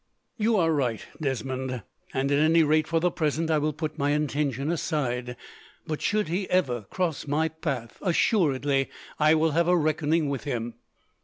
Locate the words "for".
2.87-2.99